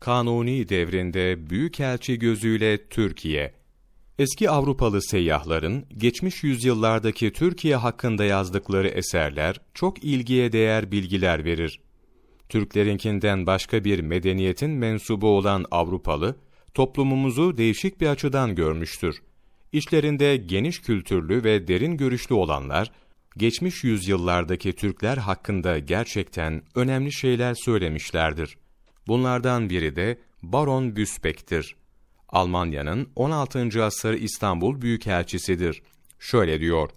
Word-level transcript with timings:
Kanuni 0.00 0.68
devrinde 0.68 1.50
büyükelçi 1.50 2.18
gözüyle 2.18 2.88
Türkiye. 2.88 3.54
Eski 4.18 4.50
Avrupalı 4.50 5.02
seyyahların 5.02 5.86
geçmiş 5.96 6.44
yüzyıllardaki 6.44 7.32
Türkiye 7.32 7.76
hakkında 7.76 8.24
yazdıkları 8.24 8.88
eserler 8.88 9.60
çok 9.74 10.04
ilgiye 10.04 10.52
değer 10.52 10.92
bilgiler 10.92 11.44
verir. 11.44 11.80
Türklerinkinden 12.48 13.46
başka 13.46 13.84
bir 13.84 14.00
medeniyetin 14.00 14.70
mensubu 14.70 15.26
olan 15.26 15.64
Avrupalı, 15.70 16.36
toplumumuzu 16.74 17.56
değişik 17.56 18.00
bir 18.00 18.06
açıdan 18.06 18.54
görmüştür. 18.54 19.22
İçlerinde 19.72 20.36
geniş 20.36 20.80
kültürlü 20.80 21.44
ve 21.44 21.68
derin 21.68 21.96
görüşlü 21.96 22.34
olanlar, 22.34 22.92
geçmiş 23.36 23.84
yüzyıllardaki 23.84 24.72
Türkler 24.72 25.16
hakkında 25.16 25.78
gerçekten 25.78 26.62
önemli 26.74 27.12
şeyler 27.12 27.54
söylemişlerdir. 27.54 28.56
Bunlardan 29.06 29.70
biri 29.70 29.96
de 29.96 30.18
Baron 30.42 30.96
Büspek'tir. 30.96 31.76
Almanya'nın 32.28 33.08
16. 33.16 33.84
asır 33.84 34.14
İstanbul 34.14 34.80
Büyükelçisidir. 34.80 35.82
Şöyle 36.18 36.60
diyor, 36.60 36.90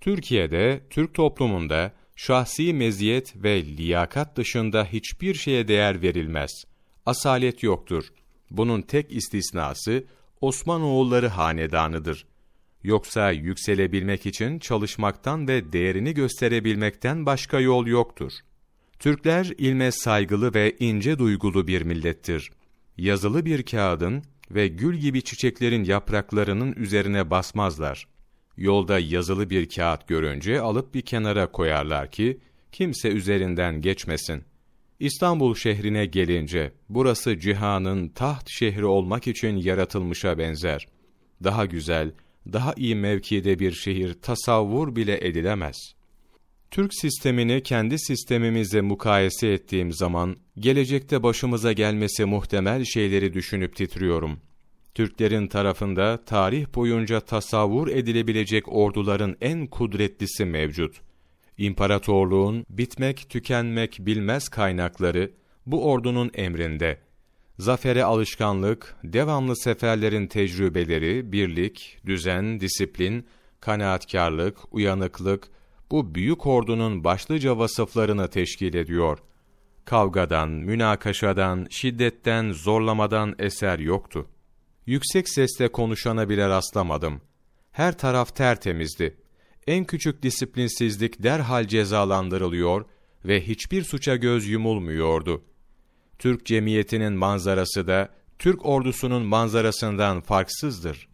Türkiye'de, 0.00 0.80
Türk 0.90 1.14
toplumunda 1.14 1.92
şahsi 2.16 2.74
meziyet 2.74 3.36
ve 3.36 3.64
liyakat 3.64 4.36
dışında 4.36 4.84
hiçbir 4.84 5.34
şeye 5.34 5.68
değer 5.68 6.02
verilmez. 6.02 6.50
Asalet 7.06 7.62
yoktur. 7.62 8.04
Bunun 8.50 8.82
tek 8.82 9.12
istisnası 9.12 10.04
Osmanoğulları 10.40 11.28
hanedanıdır. 11.28 12.26
Yoksa 12.82 13.30
yükselebilmek 13.30 14.26
için 14.26 14.58
çalışmaktan 14.58 15.48
ve 15.48 15.72
değerini 15.72 16.14
gösterebilmekten 16.14 17.26
başka 17.26 17.60
yol 17.60 17.86
yoktur. 17.86 18.32
Türkler 19.02 19.52
ilme 19.58 19.92
saygılı 19.92 20.54
ve 20.54 20.76
ince 20.78 21.18
duygulu 21.18 21.66
bir 21.66 21.82
millettir. 21.82 22.50
Yazılı 22.98 23.44
bir 23.44 23.62
kağıdın 23.62 24.22
ve 24.50 24.68
gül 24.68 24.96
gibi 24.96 25.22
çiçeklerin 25.22 25.84
yapraklarının 25.84 26.72
üzerine 26.72 27.30
basmazlar. 27.30 28.06
Yolda 28.56 28.98
yazılı 28.98 29.50
bir 29.50 29.68
kağıt 29.68 30.08
görünce 30.08 30.60
alıp 30.60 30.94
bir 30.94 31.00
kenara 31.00 31.52
koyarlar 31.52 32.10
ki 32.10 32.40
kimse 32.72 33.08
üzerinden 33.08 33.80
geçmesin. 33.80 34.44
İstanbul 35.00 35.54
şehrine 35.54 36.06
gelince 36.06 36.72
burası 36.88 37.38
cihanın 37.38 38.08
taht 38.08 38.50
şehri 38.50 38.86
olmak 38.86 39.26
için 39.26 39.56
yaratılmışa 39.56 40.38
benzer. 40.38 40.88
Daha 41.44 41.66
güzel, 41.66 42.12
daha 42.52 42.74
iyi 42.76 42.96
mevkide 42.96 43.58
bir 43.58 43.72
şehir 43.72 44.14
tasavvur 44.22 44.96
bile 44.96 45.28
edilemez. 45.28 45.94
Türk 46.72 46.94
sistemini 46.94 47.62
kendi 47.62 47.98
sistemimize 47.98 48.80
mukayese 48.80 49.48
ettiğim 49.48 49.92
zaman 49.92 50.36
gelecekte 50.58 51.22
başımıza 51.22 51.72
gelmesi 51.72 52.24
muhtemel 52.24 52.84
şeyleri 52.84 53.34
düşünüp 53.34 53.76
titriyorum. 53.76 54.40
Türklerin 54.94 55.46
tarafında 55.46 56.24
tarih 56.24 56.66
boyunca 56.74 57.20
tasavvur 57.20 57.88
edilebilecek 57.88 58.68
orduların 58.68 59.36
en 59.40 59.66
kudretlisi 59.66 60.44
mevcut. 60.44 61.00
İmparatorluğun 61.58 62.66
bitmek 62.70 63.30
tükenmek 63.30 63.96
bilmez 64.00 64.48
kaynakları 64.48 65.30
bu 65.66 65.90
ordunun 65.90 66.30
emrinde. 66.34 66.98
Zafere 67.58 68.04
alışkanlık, 68.04 68.96
devamlı 69.04 69.56
seferlerin 69.56 70.26
tecrübeleri, 70.26 71.32
birlik, 71.32 71.98
düzen, 72.06 72.60
disiplin, 72.60 73.26
kanaatkarlık, 73.60 74.74
uyanıklık, 74.74 75.50
bu 75.92 76.14
büyük 76.14 76.46
ordunun 76.46 77.04
başlıca 77.04 77.58
vasıflarını 77.58 78.30
teşkil 78.30 78.74
ediyor. 78.74 79.18
Kavgadan, 79.84 80.48
münakaşadan, 80.48 81.66
şiddetten, 81.70 82.52
zorlamadan 82.52 83.34
eser 83.38 83.78
yoktu. 83.78 84.28
Yüksek 84.86 85.28
sesle 85.28 85.68
konuşana 85.72 86.28
bile 86.28 86.48
rastlamadım. 86.48 87.20
Her 87.72 87.98
taraf 87.98 88.36
tertemizdi. 88.36 89.16
En 89.66 89.84
küçük 89.84 90.22
disiplinsizlik 90.22 91.22
derhal 91.22 91.68
cezalandırılıyor 91.68 92.84
ve 93.24 93.46
hiçbir 93.46 93.82
suça 93.82 94.16
göz 94.16 94.48
yumulmuyordu. 94.48 95.42
Türk 96.18 96.46
cemiyetinin 96.46 97.12
manzarası 97.12 97.86
da 97.86 98.08
Türk 98.38 98.66
ordusunun 98.66 99.22
manzarasından 99.22 100.20
farksızdır. 100.20 101.08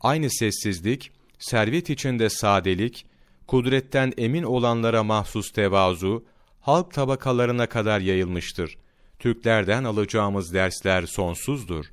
Aynı 0.00 0.30
sessizlik, 0.30 1.12
servet 1.38 1.90
içinde 1.90 2.28
sadelik, 2.28 3.06
kudretten 3.46 4.12
emin 4.16 4.42
olanlara 4.42 5.02
mahsus 5.02 5.52
tevazu, 5.52 6.24
halk 6.60 6.92
tabakalarına 6.92 7.66
kadar 7.66 8.00
yayılmıştır. 8.00 8.78
Türklerden 9.18 9.84
alacağımız 9.84 10.54
dersler 10.54 11.06
sonsuzdur. 11.06 11.86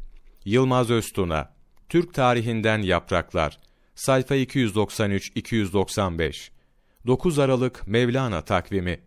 Yılmaz 0.46 0.90
Öztuna, 0.90 1.54
Türk 1.90 2.14
Tarihinden 2.14 2.82
Yapraklar, 2.82 3.60
sayfa 3.96 4.36
293-295, 4.36 6.50
9 7.08 7.40
Aralık 7.40 7.88
Mevlana 7.88 8.42
takvimi 8.42 9.00